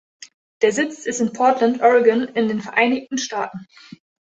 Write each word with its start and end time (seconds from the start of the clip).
Der 0.63 0.71
Sitz 0.71 1.05
ist 1.05 1.21
in 1.21 1.31
Portland, 1.31 1.83
Oregon 1.83 2.23
in 2.29 2.47
den 2.47 2.59
Vereinigten 2.59 3.19
Staaten. 3.19 3.67